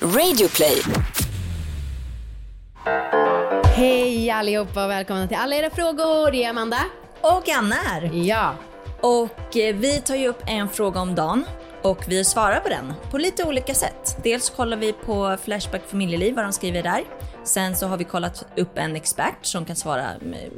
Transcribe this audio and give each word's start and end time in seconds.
Radioplay. 0.00 0.82
Hej 3.76 4.30
allihopa 4.30 4.84
och 4.84 4.90
välkomna 4.90 5.28
till 5.28 5.36
alla 5.36 5.56
era 5.56 5.70
frågor. 5.70 6.30
Det 6.30 6.44
är 6.44 6.50
Amanda. 6.50 6.78
Och 7.20 7.48
Anna 7.48 7.74
här. 7.74 8.10
Ja. 8.14 8.54
Och 9.00 9.56
eh, 9.56 9.74
vi 9.76 10.00
tar 10.00 10.14
ju 10.14 10.28
upp 10.28 10.42
en 10.46 10.68
fråga 10.68 11.00
om 11.00 11.14
dagen 11.14 11.44
och 11.86 12.04
vi 12.08 12.24
svarar 12.24 12.60
på 12.60 12.68
den 12.68 12.92
på 13.10 13.18
lite 13.18 13.44
olika 13.44 13.74
sätt. 13.74 14.16
Dels 14.22 14.50
kollar 14.50 14.76
vi 14.76 14.92
på 14.92 15.36
Flashback 15.44 15.82
familjeliv, 15.88 16.34
vad 16.34 16.44
de 16.44 16.52
skriver 16.52 16.82
där. 16.82 17.04
Sen 17.44 17.76
så 17.76 17.86
har 17.86 17.96
vi 17.96 18.04
kollat 18.04 18.46
upp 18.56 18.78
en 18.78 18.96
expert 18.96 19.38
som 19.42 19.64
kan 19.64 19.76
svara 19.76 20.06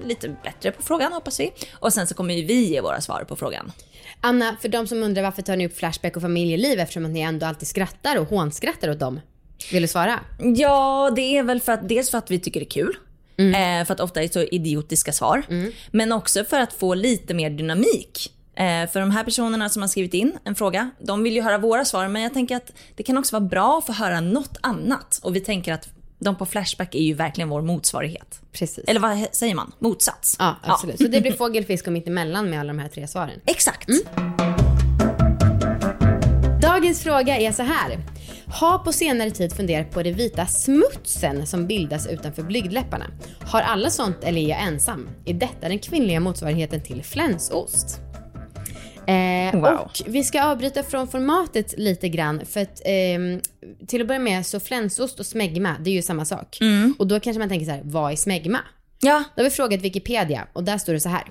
lite 0.04 0.28
bättre 0.28 0.72
på 0.72 0.82
frågan 0.82 1.12
hoppas 1.12 1.40
vi. 1.40 1.52
Och 1.72 1.92
sen 1.92 2.06
så 2.06 2.14
kommer 2.14 2.34
ju 2.34 2.46
vi 2.46 2.64
ge 2.64 2.80
våra 2.80 3.00
svar 3.00 3.24
på 3.28 3.36
frågan. 3.36 3.72
Anna, 4.20 4.56
för 4.60 4.68
de 4.68 4.86
som 4.86 5.02
undrar 5.02 5.22
varför 5.22 5.42
tar 5.42 5.56
ni 5.56 5.66
upp 5.66 5.76
Flashback 5.76 6.16
och 6.16 6.22
familjeliv 6.22 6.78
eftersom 6.80 7.04
att 7.04 7.10
ni 7.10 7.20
ändå 7.20 7.46
alltid 7.46 7.68
skrattar 7.68 8.18
och 8.18 8.28
hånskrattar 8.28 8.90
åt 8.90 8.98
dem? 8.98 9.20
Vill 9.72 9.82
du 9.82 9.88
svara? 9.88 10.20
Ja, 10.56 11.12
det 11.16 11.38
är 11.38 11.42
väl 11.42 11.60
för 11.60 11.72
att 11.72 11.88
dels 11.88 12.10
för 12.10 12.18
att 12.18 12.30
vi 12.30 12.38
tycker 12.38 12.60
det 12.60 12.66
är 12.66 12.70
kul. 12.70 12.96
Eh, 13.38 13.86
för 13.86 13.94
att 13.94 14.00
ofta 14.00 14.20
är 14.20 14.26
det 14.26 14.32
så 14.32 14.42
idiotiska 14.42 15.12
svar. 15.12 15.42
Men 15.90 16.12
också 16.12 16.44
för 16.44 16.60
att 16.60 16.72
få 16.72 16.94
lite 16.94 17.34
mer 17.34 17.50
dynamik. 17.50 18.32
Eh, 18.58 18.90
för 18.90 19.00
de 19.00 19.10
här 19.10 19.24
personerna 19.24 19.68
som 19.68 19.82
har 19.82 19.88
skrivit 19.88 20.14
in 20.14 20.38
en 20.44 20.54
fråga, 20.54 20.90
de 20.98 21.22
vill 21.22 21.34
ju 21.34 21.42
höra 21.42 21.58
våra 21.58 21.84
svar. 21.84 22.08
Men 22.08 22.22
jag 22.22 22.34
tänker 22.34 22.56
att 22.56 22.72
det 22.96 23.02
kan 23.02 23.18
också 23.18 23.36
vara 23.38 23.48
bra 23.48 23.78
att 23.78 23.86
få 23.86 23.92
höra 23.92 24.20
något 24.20 24.56
annat. 24.60 25.20
Och 25.22 25.36
vi 25.36 25.40
tänker 25.40 25.72
att 25.72 25.88
de 26.18 26.36
på 26.36 26.46
Flashback 26.46 26.94
är 26.94 27.02
ju 27.02 27.14
verkligen 27.14 27.48
vår 27.48 27.62
motsvarighet. 27.62 28.40
Precis. 28.52 28.84
Eller 28.86 29.00
vad 29.00 29.26
säger 29.32 29.54
man? 29.54 29.72
Motsats? 29.78 30.36
Ja, 30.38 30.56
absolut. 30.62 30.98
Så 30.98 31.08
det 31.08 31.20
blir 31.20 31.32
fågel, 31.32 31.64
fisk 31.64 31.86
och 31.86 31.92
mittemellan 31.92 32.50
med 32.50 32.60
alla 32.60 32.72
de 32.72 32.78
här 32.78 32.88
tre 32.88 33.08
svaren. 33.08 33.40
Exakt. 33.46 33.88
Dagens 36.62 37.02
fråga 37.02 37.36
är 37.38 37.52
så 37.52 37.62
här. 37.62 37.98
Har 38.46 38.78
på 38.78 38.92
senare 38.92 39.30
tid 39.30 39.52
funderat 39.52 39.90
på 39.90 40.02
det 40.02 40.12
vita 40.12 40.46
smutsen 40.46 41.46
som 41.46 41.66
bildas 41.66 42.06
utanför 42.06 42.42
blygdläpparna. 42.42 43.06
Har 43.40 43.60
alla 43.60 43.90
sånt 43.90 44.24
eller 44.24 44.40
är 44.40 44.48
jag 44.48 44.62
ensam? 44.62 45.08
Är 45.24 45.34
detta 45.34 45.68
den 45.68 45.78
kvinnliga 45.78 46.20
motsvarigheten 46.20 46.82
till 46.82 47.02
flänsost? 47.02 48.00
Eh, 49.54 49.60
Wow. 49.60 49.78
Och 49.78 50.00
vi 50.06 50.24
ska 50.24 50.42
avbryta 50.44 50.82
från 50.82 51.08
formatet 51.08 51.74
lite 51.78 52.08
grann 52.08 52.46
för 52.46 52.60
att 52.60 52.82
ehm, 52.84 53.40
till 53.86 54.00
att 54.00 54.06
börja 54.06 54.20
med 54.20 54.46
så 54.46 54.60
flänsost 54.60 55.20
och 55.20 55.26
smegma 55.26 55.76
det 55.80 55.90
är 55.90 55.94
ju 55.94 56.02
samma 56.02 56.24
sak. 56.24 56.58
Och 56.98 57.06
då 57.06 57.20
kanske 57.20 57.38
man 57.38 57.48
tänker 57.48 57.66
så 57.66 57.72
här, 57.72 57.82
vad 57.84 58.12
är 58.12 58.16
smegma? 58.16 58.58
Ja. 59.00 59.24
Då 59.36 59.42
har 59.42 59.44
vi 59.44 59.50
frågat 59.50 59.80
Wikipedia 59.80 60.46
och 60.52 60.64
där 60.64 60.78
står 60.78 60.92
det 60.92 61.00
så 61.00 61.08
här. 61.08 61.24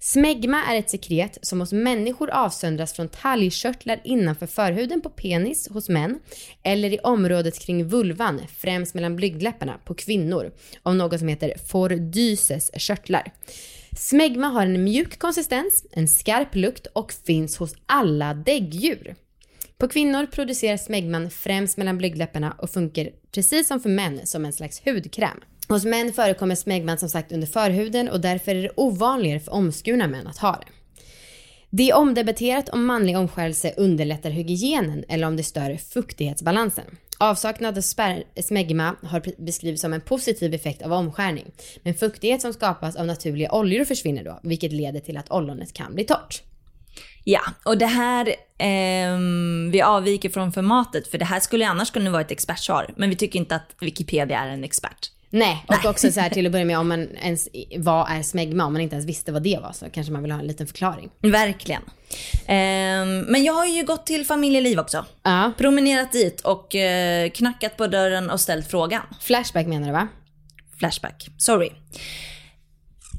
Smegma 0.00 0.62
är 0.64 0.78
ett 0.78 0.90
sekret 0.90 1.38
som 1.42 1.60
hos 1.60 1.72
människor 1.72 2.30
avsöndras 2.30 2.92
från 2.92 3.08
talgkörtlar 3.08 4.00
innanför 4.04 4.46
förhuden 4.46 5.00
på 5.00 5.08
penis 5.10 5.68
hos 5.68 5.88
män 5.88 6.18
eller 6.62 6.92
i 6.92 6.98
området 6.98 7.58
kring 7.58 7.88
vulvan, 7.88 8.40
främst 8.56 8.94
mellan 8.94 9.16
blygdläpparna, 9.16 9.74
på 9.84 9.94
kvinnor 9.94 10.52
av 10.82 10.94
något 10.94 11.18
som 11.18 11.28
heter 11.28 11.52
fordyces 11.66 12.70
körtlar. 12.76 13.32
Smegma 13.96 14.46
har 14.46 14.62
en 14.62 14.84
mjuk 14.84 15.18
konsistens, 15.18 15.84
en 15.92 16.08
skarp 16.08 16.54
lukt 16.54 16.86
och 16.86 17.12
finns 17.12 17.56
hos 17.56 17.74
alla 17.86 18.34
däggdjur. 18.34 19.14
På 19.78 19.88
kvinnor 19.88 20.26
produceras 20.26 20.84
smegman 20.84 21.30
främst 21.30 21.76
mellan 21.76 21.98
blygdläpparna 21.98 22.52
och 22.58 22.70
funkar 22.70 23.08
precis 23.34 23.68
som 23.68 23.80
för 23.80 23.88
män 23.88 24.20
som 24.24 24.44
en 24.44 24.52
slags 24.52 24.82
hudkräm. 24.84 25.40
Hos 25.68 25.84
män 25.84 26.12
förekommer 26.12 26.54
smegman 26.54 26.98
som 26.98 27.08
sagt 27.08 27.32
under 27.32 27.46
förhuden 27.46 28.08
och 28.08 28.20
därför 28.20 28.54
är 28.54 28.62
det 28.62 28.72
ovanligare 28.76 29.40
för 29.40 29.52
omskurna 29.52 30.08
män 30.08 30.26
att 30.26 30.38
ha 30.38 30.52
det. 30.52 30.72
Det 31.70 31.90
är 31.90 31.96
omdebatterat 31.96 32.68
om 32.68 32.86
manlig 32.86 33.18
omskärelse 33.18 33.74
underlättar 33.76 34.30
hygienen 34.30 35.04
eller 35.08 35.26
om 35.26 35.36
det 35.36 35.44
stör 35.44 35.76
fuktighetsbalansen. 35.76 36.96
Avsaknad 37.22 37.78
av 37.78 37.82
smegma 38.42 38.94
har 39.02 39.42
beskrivits 39.44 39.82
som 39.82 39.92
en 39.92 40.00
positiv 40.00 40.54
effekt 40.54 40.82
av 40.82 40.92
omskärning. 40.92 41.50
Men 41.82 41.94
fuktighet 41.94 42.40
som 42.40 42.52
skapas 42.52 42.96
av 42.96 43.06
naturliga 43.06 43.52
oljor 43.52 43.84
försvinner 43.84 44.24
då, 44.24 44.40
vilket 44.42 44.72
leder 44.72 45.00
till 45.00 45.16
att 45.16 45.30
ollonet 45.30 45.72
kan 45.72 45.94
bli 45.94 46.04
torrt. 46.04 46.42
Ja, 47.24 47.40
och 47.64 47.78
det 47.78 47.86
här, 47.86 48.28
eh, 48.58 49.18
vi 49.72 49.82
avviker 49.84 50.28
från 50.28 50.52
formatet 50.52 51.08
för 51.08 51.18
det 51.18 51.24
här 51.24 51.40
skulle 51.40 51.66
annars 51.66 51.90
kunna 51.90 52.10
vara 52.10 52.22
ett 52.22 52.30
expertsvar. 52.30 52.94
Men 52.96 53.10
vi 53.10 53.16
tycker 53.16 53.38
inte 53.38 53.56
att 53.56 53.76
Wikipedia 53.80 54.38
är 54.38 54.48
en 54.48 54.64
expert. 54.64 55.10
Nej, 55.34 55.64
och 55.66 55.84
också 55.84 56.12
så 56.12 56.20
här 56.20 56.30
till 56.30 56.46
att 56.46 56.52
börja 56.52 56.64
med 56.64 56.78
om 56.78 56.88
man 56.88 57.08
ens, 57.16 57.48
vad 57.76 58.10
är 58.10 58.22
smegma? 58.22 58.64
Om 58.64 58.72
man 58.72 58.82
inte 58.82 58.94
ens 58.94 59.08
visste 59.08 59.32
vad 59.32 59.42
det 59.42 59.58
var 59.62 59.72
så 59.72 59.90
kanske 59.90 60.12
man 60.12 60.22
vill 60.22 60.32
ha 60.32 60.40
en 60.40 60.46
liten 60.46 60.66
förklaring. 60.66 61.10
Verkligen. 61.20 61.82
Ehm, 62.46 63.20
men 63.20 63.44
jag 63.44 63.52
har 63.52 63.66
ju 63.66 63.84
gått 63.84 64.06
till 64.06 64.26
familjeliv 64.26 64.78
också. 64.78 65.04
Ja. 65.22 65.52
Promenerat 65.58 66.12
dit 66.12 66.40
och 66.40 66.74
eh, 66.74 67.30
knackat 67.30 67.76
på 67.76 67.86
dörren 67.86 68.30
och 68.30 68.40
ställt 68.40 68.70
frågan. 68.70 69.02
Flashback 69.20 69.66
menar 69.66 69.86
du 69.86 69.92
va? 69.92 70.08
Flashback, 70.78 71.28
sorry. 71.38 71.70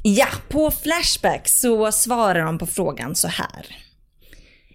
Ja, 0.03 0.27
på 0.49 0.71
Flashback 0.71 1.47
så 1.47 1.91
svarar 1.91 2.45
de 2.45 2.57
på 2.57 2.65
frågan 2.65 3.15
så 3.15 3.27
här. 3.27 3.77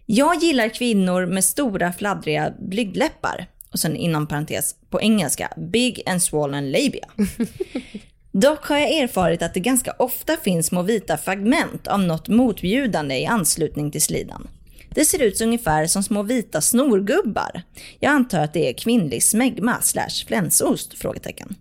Jag 0.06 0.43
gillar 0.43 0.69
kvinnor 0.69 1.26
med 1.26 1.44
stora 1.44 1.93
fladdriga 1.93 2.53
blygdläppar. 2.59 3.47
Och 3.73 3.79
sen 3.79 3.97
inom 3.97 4.27
parentes 4.27 4.75
på 4.91 5.01
engelska, 5.01 5.53
big 5.56 6.03
and 6.06 6.23
swollen 6.23 6.71
labia. 6.71 7.09
Dock 8.33 8.67
har 8.67 8.79
jag 8.79 8.93
erfarit 8.93 9.43
att 9.43 9.55
det 9.55 9.61
ganska 9.61 9.93
ofta 9.99 10.37
finns 10.37 10.67
små 10.67 10.83
vita 10.83 11.17
fragment 11.17 11.87
av 11.87 12.01
något 12.01 12.29
motbjudande 12.29 13.19
i 13.19 13.27
anslutning 13.27 13.91
till 13.91 14.03
slidan. 14.03 14.49
Det 14.91 15.05
ser 15.05 15.23
ut 15.23 15.41
ungefär 15.41 15.87
som 15.87 16.03
små 16.03 16.23
vita 16.23 16.61
snorgubbar. 16.61 17.62
Jag 18.01 18.11
antar 18.11 18.41
att 18.41 18.53
det 18.53 18.69
är 18.69 18.73
kvinnlig 18.73 19.23
smegma 19.23 19.81
slash 19.81 20.27
flänsost? 20.27 20.99
Frågetecken. 20.99 21.56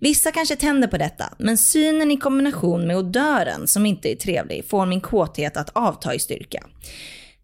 Vissa 0.00 0.32
kanske 0.32 0.56
tänder 0.56 0.88
på 0.88 0.98
detta, 0.98 1.34
men 1.38 1.58
synen 1.58 2.10
i 2.10 2.16
kombination 2.16 2.86
med 2.86 2.96
odören 2.96 3.66
som 3.66 3.86
inte 3.86 4.12
är 4.12 4.16
trevlig 4.16 4.64
får 4.68 4.86
min 4.86 5.00
kåthet 5.00 5.56
att 5.56 5.70
avta 5.72 6.14
i 6.14 6.18
styrka. 6.18 6.64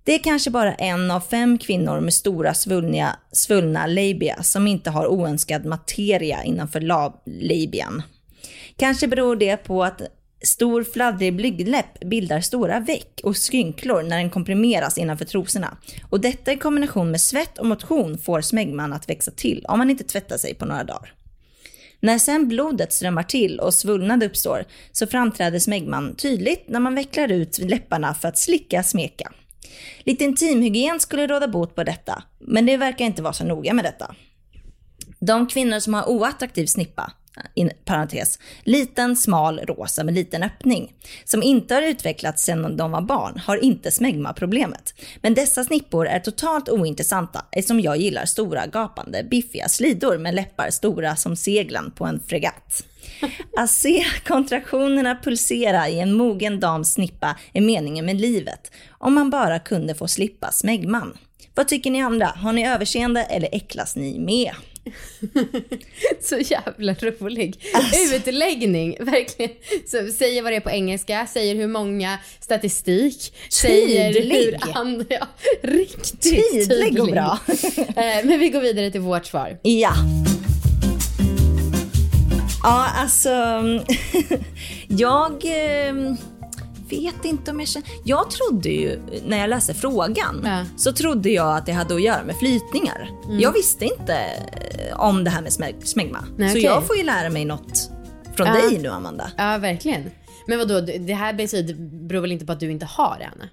Det 0.07 0.15
är 0.15 0.19
kanske 0.19 0.51
bara 0.51 0.75
en 0.75 1.11
av 1.11 1.21
fem 1.21 1.59
kvinnor 1.59 2.01
med 2.01 2.15
stora 2.15 2.55
svullna, 2.55 3.17
svullna 3.33 3.87
labia 3.87 4.43
som 4.43 4.67
inte 4.67 4.91
har 4.91 5.07
oönskad 5.07 5.65
materia 5.65 6.45
innanför 6.45 6.81
lab- 6.81 7.21
labian. 7.27 8.03
Kanske 8.77 9.09
beror 9.09 9.37
det 9.37 9.57
på 9.57 9.85
att 9.85 10.03
stor 10.43 10.85
fladdrig 10.85 11.37
blygdläpp 11.37 12.01
bildar 12.01 12.41
stora 12.41 12.81
veck 12.81 13.21
och 13.23 13.37
skrynklor 13.37 14.03
när 14.03 14.17
den 14.17 14.31
komprimeras 14.31 14.99
innanför 14.99 15.25
trosorna. 15.25 15.77
Och 16.11 16.21
detta 16.21 16.53
i 16.53 16.57
kombination 16.57 17.11
med 17.11 17.21
svett 17.21 17.59
och 17.59 17.67
motion 17.67 18.19
får 18.19 18.41
smegman 18.41 18.93
att 18.93 19.09
växa 19.09 19.31
till 19.31 19.65
om 19.69 19.79
man 19.79 19.91
inte 19.91 20.05
tvättar 20.05 20.37
sig 20.37 20.55
på 20.55 20.65
några 20.65 20.85
dagar. 20.85 21.13
När 22.01 22.19
sen 22.19 22.49
blodet 22.49 22.93
strömmar 22.93 23.23
till 23.23 23.61
och 23.61 23.75
svullnad 23.75 24.23
uppstår 24.23 24.65
så 24.93 25.07
framträder 25.07 25.59
smegman 25.59 26.15
tydligt 26.17 26.65
när 26.69 26.81
man 26.81 26.95
vecklar 26.95 27.33
ut 27.33 27.59
läpparna 27.59 28.15
för 28.15 28.29
att 28.29 28.39
slicka 28.39 28.83
smeka. 28.83 29.33
Lite 30.05 30.25
intimhygien 30.25 31.01
skulle 31.01 31.27
råda 31.27 31.49
bot 31.49 31.75
på 31.75 31.85
detta, 31.85 32.23
men 32.39 32.67
det 32.67 32.77
verkar 32.77 33.05
inte 33.05 33.23
vara 33.23 33.33
så 33.33 33.45
noga 33.45 33.75
med 33.75 33.85
detta. 33.85 34.15
De 35.21 35.47
kvinnor 35.47 35.81
som 35.81 35.95
har 35.95 36.09
oattraktiv 36.09 36.67
snippa, 36.67 37.13
in, 37.55 37.71
parentes, 37.85 38.39
liten, 38.63 39.17
smal, 39.17 39.59
rosa 39.59 40.05
med 40.05 40.15
liten 40.15 40.43
öppning, 40.43 40.93
som 41.25 41.43
inte 41.43 41.75
har 41.75 41.83
utvecklats 41.83 42.45
sedan 42.45 42.77
de 42.77 42.91
var 42.91 43.01
barn, 43.01 43.41
har 43.47 43.65
inte 43.65 43.91
smegma-problemet. 43.91 44.95
Men 45.21 45.35
dessa 45.35 45.65
snippor 45.65 46.07
är 46.07 46.21
totalt 46.21 46.69
ointressanta 46.69 47.45
eftersom 47.53 47.81
jag 47.81 47.97
gillar 47.97 48.25
stora, 48.25 48.67
gapande, 48.67 49.25
biffiga 49.31 49.69
slidor 49.69 50.19
med 50.19 50.35
läppar 50.35 50.71
stora 50.71 51.17
som 51.17 51.37
seglen 51.37 51.91
på 51.91 52.05
en 52.05 52.21
fregatt. 52.21 52.85
Att 53.57 53.71
se 53.71 54.05
kontraktionerna 54.27 55.19
pulsera 55.23 55.89
i 55.89 56.01
en 56.01 56.13
mogen 56.13 56.61
dams 56.61 56.93
snippa 56.93 57.37
är 57.53 57.61
meningen 57.61 58.07
med 58.07 58.21
livet. 58.21 58.73
Om 58.91 59.15
man 59.15 59.31
bara 59.31 59.59
kunde 59.59 59.95
få 59.95 60.09
slippa 60.09 60.53
smegman. 60.53 61.19
Vad 61.55 61.69
tycker 61.69 61.91
ni 61.91 62.03
andra? 62.03 62.27
Har 62.27 62.53
ni 62.53 62.69
överseende 62.69 63.25
eller 63.25 63.49
äcklas 63.53 63.97
ni 63.97 64.19
med? 64.19 64.51
Så 66.21 66.37
jävla 66.37 66.95
rolig. 66.95 67.65
Alltså. 67.75 68.17
Utläggning, 68.17 68.97
verkligen. 69.01 69.53
Så 69.87 70.13
säger 70.13 70.43
vad 70.43 70.53
det 70.53 70.57
är 70.57 70.61
på 70.61 70.71
engelska, 70.71 71.27
säger 71.27 71.55
hur 71.55 71.67
många, 71.69 72.19
statistik, 72.41 73.35
säger 73.51 74.13
Tydlig. 74.13 74.35
hur 74.37 74.59
andra... 74.75 75.05
Ja, 75.09 75.27
riktigt 75.63 76.23
Tydlig 76.23 77.01
och 77.03 77.09
bra. 77.09 77.39
Eh, 77.97 78.25
Men 78.25 78.41
vi 78.41 78.49
går 78.49 78.61
vidare 78.61 78.91
till 78.91 79.01
vårt 79.01 79.27
svar. 79.27 79.59
Ja. 79.63 79.95
Ja, 82.63 82.87
alltså. 82.97 83.29
jag 84.89 85.45
eh, 85.45 85.95
vet 87.01 87.25
inte 87.25 87.51
om 87.51 87.61
jag 87.61 87.69
känner... 87.69 87.89
Jag 88.05 88.31
trodde 88.31 88.69
ju, 88.69 89.01
när 89.27 89.39
jag 89.39 89.51
läste 89.51 89.75
frågan, 89.75 90.43
Ja. 90.45 90.65
så 90.77 90.93
trodde 90.93 91.31
jag 91.31 91.57
att 91.57 91.67
det 91.67 91.73
hade 91.73 91.95
att 91.95 92.03
göra 92.03 92.25
med 92.25 92.37
flytningar. 92.37 93.11
Jag 93.41 93.53
visste 93.53 93.85
inte 93.85 94.15
eh, 94.15 95.01
om 95.01 95.25
det 95.25 95.31
här 95.31 95.43
med 95.43 95.51
smeg- 95.53 95.85
smegma. 95.85 96.25
Nej, 96.37 96.49
så 96.49 96.53
okej. 96.53 96.63
jag 96.65 96.87
får 96.87 96.97
ju 96.97 97.03
lära 97.03 97.31
mig 97.31 97.45
något 97.45 97.91
från 98.37 98.47
Ja. 98.47 98.53
dig 98.53 98.79
nu, 98.79 98.89
Amanda. 98.89 99.31
Ja, 99.37 99.59
verkligen. 99.59 100.11
Men 100.47 100.59
vadå, 100.59 100.81
det 100.81 101.15
här 101.15 101.33
betyder, 101.33 101.75
beror 102.09 102.21
väl 102.21 102.33
inte 102.33 102.47
på 102.47 102.53
att 102.53 102.61
du 102.61 102.71
inte 102.71 102.87
har 102.87 103.17
det, 103.19 103.25
Anna? 103.35 103.49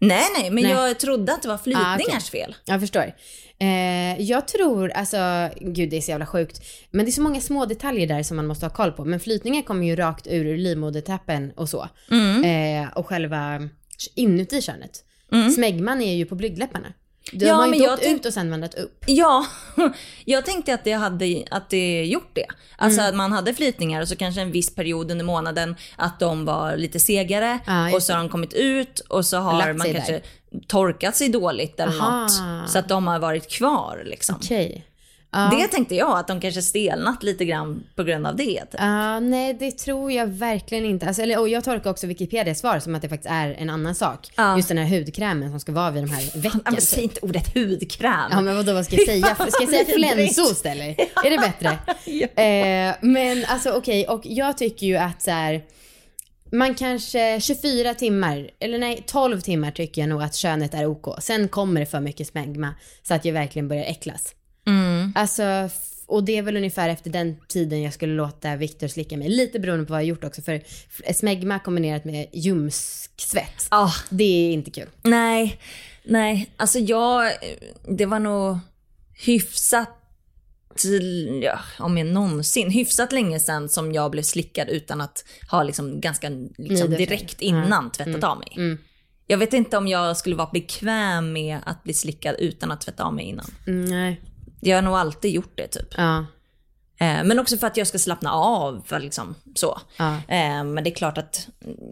Nej, 0.00 0.24
nej, 0.40 0.50
men 0.50 0.62
Nej. 0.62 0.72
jag 0.72 0.98
trodde 1.00 1.32
att 1.34 1.42
det 1.42 1.48
var 1.48 1.58
flytningars 1.58 2.00
Ah, 2.12 2.16
okej. 2.16 2.20
fel. 2.20 2.54
Jag 2.64 2.80
förstår. 2.80 3.12
Eh, 3.60 4.20
jag 4.22 4.48
tror, 4.48 4.90
alltså, 4.90 5.50
gud 5.60 5.90
det 5.90 5.96
är 5.96 6.00
så 6.00 6.10
jävla 6.10 6.26
sjukt. 6.26 6.62
Men 6.90 7.04
det 7.06 7.10
är 7.10 7.12
så 7.12 7.22
många 7.22 7.40
små 7.40 7.66
detaljer 7.66 8.06
där 8.06 8.22
som 8.22 8.36
man 8.36 8.46
måste 8.46 8.66
ha 8.66 8.70
koll 8.70 8.92
på. 8.92 9.04
Men 9.04 9.20
flytningen 9.20 9.62
kommer 9.62 9.86
ju 9.86 9.96
rakt 9.96 10.26
ur 10.26 10.56
livmodertappen 10.56 11.52
och 11.56 11.68
så. 11.68 11.88
Eh, 12.44 12.88
och 12.94 13.06
själva 13.06 13.68
inuti 14.14 14.62
könet. 14.62 15.04
Smegman 15.54 16.02
är 16.02 16.14
ju 16.14 16.26
på 16.26 16.34
blygdläpparna. 16.34 16.92
De 17.32 17.46
Ja, 17.46 17.54
har 17.54 17.60
men 17.66 17.74
inte 17.74 17.84
jag 17.86 17.94
åkt 17.94 18.06
ut 18.06 18.26
och 18.26 18.32
sen 18.32 18.50
vandrat 18.50 18.74
upp. 18.74 19.04
Ja, 19.06 19.46
jag 20.24 20.46
tänkte 20.46 20.74
att 20.74 20.84
det 20.84 20.92
hade 20.92 21.44
att 21.50 21.70
det 21.70 22.04
gjort 22.04 22.30
det. 22.32 22.46
Alltså 22.76 23.00
Mm. 23.00 23.10
att 23.10 23.16
man 23.16 23.32
hade 23.32 23.54
flytningar 23.54 24.02
och 24.02 24.08
så 24.08 24.16
kanske 24.16 24.40
en 24.40 24.52
viss 24.52 24.74
period 24.74 25.10
under 25.10 25.24
månaden 25.24 25.76
att 25.96 26.20
de 26.20 26.44
var 26.44 26.76
lite 26.76 27.00
segare 27.00 27.58
just 27.86 27.94
och 27.96 28.02
så 28.02 28.12
har 28.12 28.18
de 28.18 28.28
kommit 28.28 28.52
ut 28.52 28.98
och 29.00 29.26
så 29.26 29.36
har 29.36 29.58
Lagt 29.58 29.76
man 29.78 29.92
kanske 29.92 30.12
där. 30.12 30.22
torkat 30.66 31.16
sig 31.16 31.28
dåligt 31.28 31.80
eller 31.80 32.00
Aha. 32.00 32.20
något. 32.22 32.70
Så 32.70 32.78
att 32.78 32.88
de 32.88 33.06
har 33.06 33.18
varit 33.18 33.50
kvar 33.50 34.02
liksom. 34.06 34.36
Okej. 34.36 34.84
Ja. 35.30 35.50
Det 35.58 35.68
tänkte 35.68 35.94
jag, 35.94 36.18
att 36.18 36.28
de 36.28 36.40
kanske 36.40 36.62
stelnat 36.62 37.22
lite 37.22 37.44
grann 37.44 37.84
på 37.94 38.02
grund 38.02 38.26
av 38.26 38.36
det. 38.36 38.60
Typ. 38.60 38.74
Ja, 38.78 39.20
nej 39.20 39.54
det 39.54 39.70
tror 39.70 40.12
jag 40.12 40.26
verkligen 40.26 40.84
inte. 40.84 41.06
Alltså, 41.06 41.22
eller, 41.22 41.40
och 41.40 41.48
jag 41.48 41.64
tolkar 41.64 41.90
också 41.90 42.06
Wikipedias 42.06 42.58
svar 42.58 42.78
som 42.78 42.94
att 42.94 43.02
det 43.02 43.08
faktiskt 43.08 43.30
är 43.30 43.54
en 43.58 43.70
annan 43.70 43.94
sak. 43.94 44.30
Ja. 44.36 44.56
Just 44.56 44.68
den 44.68 44.78
här 44.78 44.98
hudkrämen 44.98 45.50
som 45.50 45.60
ska 45.60 45.72
vara 45.72 45.90
vid 45.90 46.02
de 46.02 46.10
här 46.10 46.40
vecken. 46.40 46.60
Ja, 46.64 46.70
men 46.70 46.80
säg 46.80 46.96
typ. 46.96 47.02
inte 47.02 47.20
ordet 47.20 47.54
hudkräm. 47.54 48.30
Ja 48.30 48.40
men 48.40 48.56
vadå 48.56 48.72
vad 48.72 48.84
ska 48.84 48.96
jag 48.96 49.06
säga? 49.06 49.34
Ska 49.48 49.62
jag 49.62 49.70
säga 49.70 49.84
flänsost 49.84 50.66
eller? 50.66 50.88
Är 51.24 51.30
det 51.30 51.38
bättre? 51.38 51.78
eh, 52.42 52.94
men 53.00 53.44
alltså 53.48 53.70
okej, 53.70 54.06
och 54.06 54.22
jag 54.24 54.58
tycker 54.58 54.86
ju 54.86 54.96
att 54.96 55.22
så 55.22 55.30
här. 55.30 55.62
Man 56.52 56.74
kanske 56.74 57.40
24 57.40 57.94
timmar, 57.94 58.50
eller 58.60 58.78
nej 58.78 59.04
12 59.06 59.40
timmar 59.40 59.70
tycker 59.70 60.02
jag 60.02 60.08
nog 60.08 60.22
att 60.22 60.34
könet 60.34 60.74
är 60.74 60.86
OK. 60.86 61.22
Sen 61.22 61.48
kommer 61.48 61.80
det 61.80 61.86
för 61.86 62.00
mycket 62.00 62.26
smegma 62.26 62.74
så 63.02 63.14
att 63.14 63.24
jag 63.24 63.32
verkligen 63.32 63.68
börjar 63.68 63.84
äcklas. 63.84 64.34
Mm. 65.08 65.12
Alltså, 65.22 65.68
och 66.06 66.24
det 66.24 66.36
är 66.38 66.42
väl 66.42 66.56
ungefär 66.56 66.88
efter 66.88 67.10
den 67.10 67.36
tiden 67.48 67.82
jag 67.82 67.92
skulle 67.94 68.14
låta 68.14 68.56
Viktor 68.56 68.88
slicka 68.88 69.16
mig. 69.16 69.28
Lite 69.28 69.60
beroende 69.60 69.84
på 69.86 69.92
vad 69.92 70.00
jag 70.02 70.06
gjort 70.08 70.24
också 70.24 70.42
för 70.42 70.62
smegma 71.12 71.58
kombinerat 71.58 72.04
med 72.04 72.26
ljumsksvett. 72.32 73.66
Ah, 73.68 73.92
Det 74.10 74.24
är 74.24 74.52
inte 74.52 74.70
kul. 74.70 74.88
nej, 75.02 75.60
nej. 76.04 76.50
Alltså 76.56 76.78
jag, 76.78 77.32
det 77.98 78.06
var 78.06 78.18
nog 78.18 78.58
hyfsat, 79.26 79.88
till- 80.76 81.40
ja, 81.44 81.58
om 81.78 81.98
jag 81.98 82.06
någonsin, 82.06 82.70
hyfsat 82.70 83.12
länge 83.12 83.40
sedan 83.40 83.68
som 83.68 83.92
jag 83.92 84.10
blev 84.10 84.22
slickad 84.22 84.68
utan 84.68 85.00
att 85.00 85.24
ha 85.50 85.62
liksom 85.62 86.00
ganska 86.00 86.28
liksom, 86.58 86.90
direkt 86.90 87.40
innan 87.42 87.90
tvättat 87.92 88.24
av 88.24 88.38
mig. 88.38 88.48
Mm. 88.56 88.78
Jag 89.26 89.38
vet 89.38 89.52
inte 89.52 89.76
om 89.76 89.88
jag 89.88 90.16
skulle 90.16 90.36
vara 90.36 90.50
bekväm 90.52 91.32
med 91.32 91.58
att 91.66 91.84
bli 91.84 91.94
slickad 91.94 92.36
utan 92.38 92.70
att 92.70 92.80
tvätta 92.80 93.04
av 93.04 93.14
mig 93.14 93.24
innan. 93.24 93.50
Mm, 93.66 93.84
nej. 93.84 94.20
Jag 94.60 94.76
har 94.76 94.82
nog 94.82 94.94
alltid 94.94 95.30
gjort 95.34 95.52
det 95.54 95.66
typ. 95.68 95.88
Ja. 95.96 96.26
Eh, 97.00 97.24
Men 97.24 97.38
också 97.38 97.56
för 97.56 97.66
att 97.66 97.76
jag 97.76 97.86
ska 97.86 97.98
slappna 97.98 98.32
av. 98.32 98.82
För 98.86 99.00
liksom, 99.00 99.34
så. 99.54 99.80
Ja. 99.96 100.14
Eh, 100.28 100.64
Men 100.64 100.84
det 100.84 100.90
är 100.90 100.94
klart 100.94 101.18
att 101.18 101.48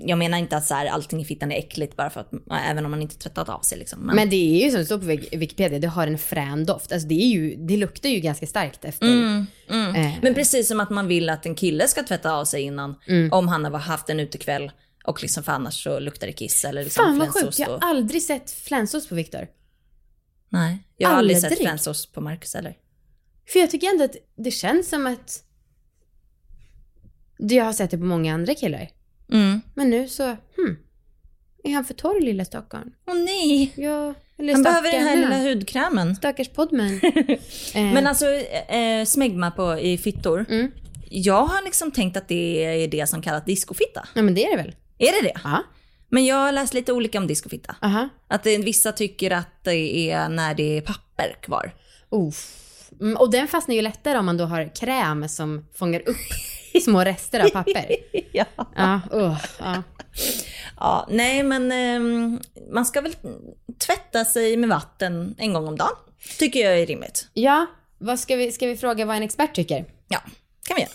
jag 0.07 0.19
menar 0.19 0.39
inte 0.39 0.57
att 0.57 0.67
så 0.67 0.75
här, 0.75 0.87
allting 0.87 1.21
i 1.21 1.25
fittan 1.25 1.53
är 1.53 1.59
äckligt 1.59 1.97
bara 1.97 2.11
för 2.11 2.21
att, 2.21 2.31
även 2.71 2.85
om 2.85 2.91
man 2.91 3.03
inte 3.03 3.19
tvättat 3.19 3.49
av 3.49 3.61
sig. 3.61 3.79
Liksom. 3.79 4.01
Men, 4.01 4.17
Men 4.17 4.31
det 4.31 4.37
är 4.61 4.65
ju 4.65 4.71
som 4.71 4.81
det 4.81 4.87
står 4.87 4.99
på 4.99 5.05
Wik- 5.05 5.37
Wikipedia, 5.39 5.79
det 5.79 5.89
har 5.89 6.07
en 6.07 6.19
frän 6.19 6.67
doft. 6.67 6.93
Alltså 6.93 7.09
det, 7.09 7.15
är 7.15 7.27
ju, 7.29 7.57
det 7.57 7.77
luktar 7.77 8.09
ju 8.09 8.21
ganska 8.21 8.47
starkt 8.47 8.85
efter. 8.85 9.07
Mm, 9.07 9.47
mm. 9.71 9.95
Eh. 9.95 10.13
Men 10.23 10.35
precis 10.35 10.69
som 10.69 10.81
att 10.81 10.91
man 10.91 11.07
vill 11.07 11.29
att 11.29 11.47
en 11.47 11.55
kille 11.55 11.89
ska 11.89 12.03
tvätta 12.03 12.33
av 12.35 12.45
sig 12.45 12.63
innan. 12.63 12.95
Mm. 13.07 13.33
Om 13.33 13.49
han 13.49 13.65
har 13.65 13.79
haft 13.79 14.11
en 14.11 14.21
utekväll 14.21 14.71
och 15.05 15.23
liksom 15.23 15.43
för 15.43 15.53
annars 15.53 15.83
så 15.85 15.99
luktar 15.99 16.27
det 16.27 16.33
kiss 16.33 16.65
eller 16.65 16.85
liksom 16.85 17.05
Fan 17.05 17.19
vad 17.19 17.29
sjukt, 17.35 17.59
jag 17.59 17.69
har 17.69 17.79
aldrig 17.83 18.23
sett 18.23 18.51
flänsost 18.51 19.09
på 19.09 19.15
Viktor. 19.15 19.47
Nej, 20.49 20.79
jag 20.97 21.09
har 21.09 21.17
aldrig, 21.17 21.37
Aldrig? 21.37 21.53
sett 21.53 21.61
flänsost 21.61 22.13
på 22.13 22.21
Marcus 22.21 22.55
heller. 22.55 22.77
För 23.53 23.59
jag 23.59 23.71
tycker 23.71 23.91
ändå 23.91 24.05
att 24.05 24.17
det 24.37 24.51
känns 24.51 24.89
som 24.89 25.07
att 25.07 25.43
jag 27.39 27.65
har 27.65 27.73
sett 27.73 27.91
det 27.91 27.99
på 27.99 28.05
många 28.05 28.35
andra 28.35 28.55
killar. 28.55 28.89
Mm. 29.33 29.61
Men 29.75 29.91
nu 29.91 30.09
så, 30.09 30.25
hmm. 30.25 30.77
Är 31.65 31.75
han 31.75 31.85
för 31.85 31.95
torr 31.95 32.21
lilla 32.21 32.45
stackaren? 32.45 32.93
Åh 33.07 33.15
nej, 33.15 33.73
Ja, 33.77 34.15
eller 34.39 34.53
han 34.53 34.63
behöver 34.63 34.93
den 34.93 35.03
här 35.03 35.17
lilla 35.17 35.51
hudkrämen. 35.51 36.17
Stackars 36.17 36.49
podman. 36.49 37.01
eh, 37.75 37.83
Men 37.83 38.07
alltså 38.07 38.27
eh, 38.27 39.05
smegma 39.05 39.51
på, 39.51 39.79
i 39.79 39.99
fittor. 39.99 40.47
Mm. 40.49 40.71
Jag 41.11 41.47
har 41.47 41.65
liksom 41.65 41.91
tänkt 41.91 42.17
att 42.17 42.29
det 42.29 42.65
är 42.65 42.89
det 42.89 43.07
som 43.07 43.23
kallas 43.23 43.45
discofitta. 43.45 44.09
Ja 44.15 44.23
men 44.23 44.35
det 44.35 44.45
är 44.47 44.57
det 44.57 44.63
väl? 44.63 44.75
Är 44.99 45.23
det 45.23 45.29
det? 45.29 45.41
Ja. 45.45 45.63
Men 46.09 46.25
jag 46.25 46.37
har 46.37 46.53
läst 46.53 46.75
lite 46.75 46.93
olika 46.93 47.19
om 47.19 47.27
discofitta. 47.27 47.77
Aha. 47.83 48.09
Att 48.29 48.43
det, 48.43 48.59
vissa 48.59 48.93
tycker 48.93 49.31
att 49.31 49.65
det 49.65 50.11
är 50.11 50.29
när 50.29 50.55
det 50.55 50.77
är 50.77 50.81
papper 50.81 51.37
kvar. 51.43 51.73
Mm, 53.01 53.17
och 53.17 53.31
den 53.31 53.49
fastnar 53.49 53.75
ju 53.75 53.83
lättare 53.83 54.19
om 54.19 54.27
man 54.27 54.37
då 54.37 54.45
har 54.45 54.75
kräm 54.75 55.29
som 55.29 55.67
fångar 55.75 56.09
upp 56.09 56.17
små 56.85 57.01
rester 57.05 57.41
av 57.41 57.49
papper. 57.49 57.97
ja. 58.33 58.45
Ja, 58.77 59.01
uh, 59.15 59.37
ja. 59.59 59.83
ja. 60.77 61.09
Nej 61.11 61.43
men 61.43 61.73
ehm, 61.73 62.41
man 62.73 62.87
ska 62.87 63.01
väl 63.01 63.15
tvätta 63.87 64.25
sig 64.25 64.57
med 64.57 64.69
vatten 64.69 65.35
en 65.39 65.53
gång 65.53 65.69
om 65.69 65.77
dagen. 65.77 65.97
Tycker 66.39 66.61
jag 66.61 66.81
är 66.81 66.87
rimligt. 66.87 67.29
ja, 67.33 67.67
vad 67.99 68.19
ska 68.19 68.37
vi, 68.37 68.53
ska 68.53 68.67
vi 68.67 68.77
fråga 68.77 69.05
vad 69.05 69.17
en 69.17 69.23
expert 69.23 69.55
tycker? 69.55 69.85
Ja, 70.09 70.19
kan 70.63 70.77
vi 70.77 70.83
göra. 70.83 70.93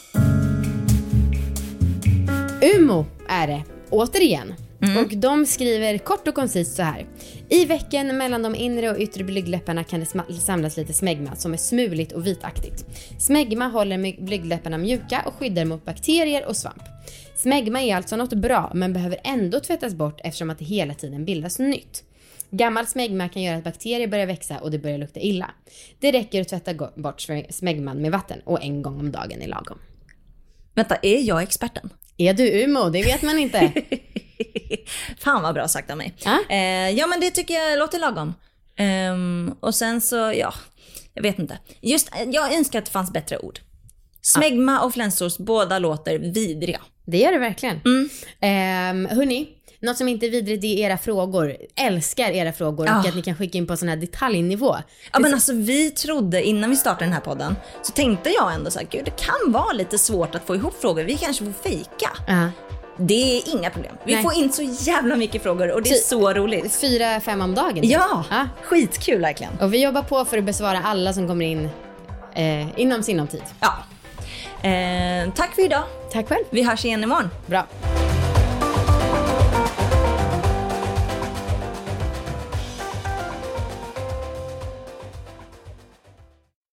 Umo 2.78 3.06
är 3.30 3.48
det, 3.48 3.64
återigen. 3.90 4.54
Och 4.82 5.18
de 5.18 5.46
skriver 5.46 5.98
kort 5.98 6.28
och 6.28 6.36
koncist 6.36 6.76
så 6.76 6.84
här. 6.84 7.06
I 7.50 7.66
vecken 7.66 8.18
mellan 8.18 8.42
de 8.42 8.56
inre 8.56 8.92
och 8.92 9.00
yttre 9.00 9.24
blygdläpparna 9.24 9.84
kan 9.84 10.00
det 10.00 10.36
samlas 10.40 10.78
lite 10.78 10.94
smegma 10.94 11.36
som 11.36 11.54
är 11.54 11.58
smuligt 11.58 12.12
och 12.12 12.28
vitaktigt. 12.28 12.86
Smegma 13.20 13.68
håller 13.68 14.22
blygdläpparna 14.26 14.78
mjuka 14.78 15.24
och 15.26 15.34
skyddar 15.34 15.66
mot 15.66 15.86
bakterier 15.86 16.46
och 16.46 16.58
svamp. 16.58 16.84
Smegma 17.36 17.82
är 17.82 17.96
alltså 17.96 18.16
något 18.16 18.34
bra 18.34 18.72
men 18.76 18.94
behöver 18.94 19.18
ändå 19.24 19.60
tvättas 19.60 19.94
bort 19.94 20.22
eftersom 20.24 20.50
att 20.50 20.60
det 20.60 20.66
hela 20.66 20.94
tiden 20.94 21.26
bildas 21.26 21.60
nytt. 21.60 22.04
Gammal 22.52 22.88
smegma 22.88 23.30
kan 23.30 23.42
göra 23.42 23.58
att 23.58 23.64
bakterier 23.64 24.08
börjar 24.08 24.26
växa 24.26 24.60
och 24.60 24.72
det 24.72 24.80
börjar 24.80 24.98
lukta 24.98 25.20
illa. 25.20 25.52
Det 26.00 26.12
räcker 26.12 26.42
att 26.42 26.48
tvätta 26.48 26.74
bort 26.96 27.28
smegman 27.50 28.02
med 28.02 28.12
vatten 28.12 28.40
och 28.44 28.64
en 28.64 28.82
gång 28.82 29.00
om 29.00 29.12
dagen 29.12 29.42
är 29.42 29.48
lagom. 29.48 29.78
Vänta, 30.76 30.96
är 31.02 31.22
jag 31.22 31.44
experten? 31.44 31.90
Är 32.18 32.34
du 32.34 32.64
Umo? 32.64 32.90
Det 32.90 33.04
vet 33.04 33.22
man 33.22 33.40
inte. 33.40 33.72
Fan 35.20 35.42
vad 35.44 35.54
bra 35.54 35.68
sagt 35.68 35.92
av 35.92 35.98
mig. 35.98 36.14
Ja. 36.18 36.40
Eh, 36.50 36.90
ja 36.90 37.08
men 37.08 37.20
det 37.20 37.32
tycker 37.32 37.54
jag 37.54 37.80
låter 37.80 38.00
lagom. 38.00 38.34
Ehm, 38.78 39.56
och 39.60 39.76
sen 39.76 40.02
så, 40.02 40.16
ja, 40.16 40.54
jag 41.14 41.24
vet 41.24 41.40
inte. 41.40 41.58
Just, 41.82 42.10
jag 42.28 42.54
önskar 42.54 42.80
att 42.80 42.86
det 42.86 42.92
fanns 42.92 43.12
bättre 43.14 43.38
ord. 43.38 43.60
Smegma 44.22 44.82
och 44.82 44.94
flänsost, 44.94 45.38
båda 45.40 45.80
låter 45.80 46.20
vidriga. 46.20 46.82
Det 47.06 47.18
gör 47.18 47.32
det 47.32 47.38
verkligen. 47.40 47.82
Mm. 47.86 48.10
Um, 49.08 49.18
hörni, 49.18 49.48
något 49.80 49.98
som 49.98 50.08
inte 50.08 50.26
är 50.26 50.30
vidrigt 50.32 50.62
det 50.62 50.68
är 50.68 50.86
era 50.86 50.98
frågor. 50.98 51.58
Älskar 51.76 52.32
era 52.32 52.54
frågor 52.54 52.84
och 52.86 52.92
Ah. 52.92 53.00
att 53.10 53.16
ni 53.16 53.22
kan 53.22 53.36
skicka 53.36 53.58
in 53.58 53.68
på 53.68 53.78
sån 53.78 53.88
här 53.90 53.96
detaljnivå. 53.96 54.76
Ja 55.14 55.20
men 55.20 55.34
alltså 55.34 55.54
vi 55.54 55.92
trodde 55.92 56.44
innan 56.44 56.70
vi 56.70 56.76
startade 56.76 57.06
den 57.06 57.14
här 57.14 57.20
podden 57.22 57.56
så 57.84 57.92
tänkte 57.92 58.30
jag 58.30 58.54
ändå 58.54 58.72
så 58.72 58.80
här, 58.80 58.88
gud 58.92 59.06
det 59.06 59.12
kan 59.18 59.52
vara 59.52 59.74
lite 59.74 59.98
svårt 59.98 60.36
att 60.36 60.46
få 60.48 60.56
ihop 60.56 60.82
frågor. 60.82 61.04
Vi 61.04 61.18
kanske 61.18 61.46
får 61.46 61.70
fejka. 61.70 62.10
Ja. 62.28 62.50
Det 62.98 63.38
är 63.38 63.56
inga 63.58 63.70
problem. 63.70 63.96
Vi 64.04 64.14
Nej. 64.14 64.24
får 64.24 64.34
in 64.34 64.52
så 64.52 64.62
jävla 64.64 65.16
mycket 65.16 65.44
frågor 65.44 65.72
och 65.72 65.82
det 65.82 65.90
är 65.90 65.94
Ty- 65.94 66.00
så 66.00 66.34
roligt. 66.34 66.76
Fyra, 66.76 67.20
fem 67.22 67.42
om 67.42 67.56
dagen. 67.56 67.74
typ. 67.76 67.86
Ja, 67.86 68.24
Ja. 68.30 68.48
skitkul 68.64 69.22
verkligen. 69.22 69.60
Och 69.60 69.74
vi 69.74 69.84
jobbar 69.84 70.02
på 70.02 70.26
för 70.26 70.38
att 70.38 70.44
besvara 70.44 70.82
alla 70.84 71.14
som 71.14 71.28
kommer 71.28 71.46
in 71.46 71.70
eh, 72.36 72.80
inom 72.80 73.04
sinom 73.04 73.28
tid. 73.28 73.44
Ja. 73.60 73.74
Eh, 74.70 75.34
tack 75.36 75.56
för 75.56 75.66
idag. 75.66 75.84
Tack 76.12 76.28
själv. 76.30 76.44
Vi 76.50 76.64
hörs 76.64 76.86
igen 76.86 77.04
imorgon. 77.04 77.30
Bra. 77.46 77.66